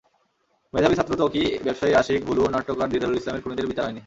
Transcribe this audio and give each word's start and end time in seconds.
মেধাবী 0.73 0.95
ছাত্র 0.95 1.13
ত্বকী, 1.15 1.43
ব্যবসায়ী 1.63 1.93
আশিক, 1.93 2.19
ভুলু, 2.25 2.43
নাট্যকার 2.49 2.89
দিদারুল 2.89 3.17
ইসলামের 3.17 3.43
খুনিদের 3.43 3.67
বিচার 3.67 3.85
হয়নি। 3.85 3.99